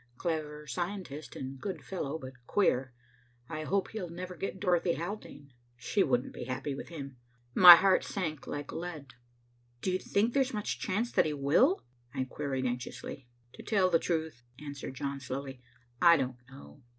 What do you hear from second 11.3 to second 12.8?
will?" I queried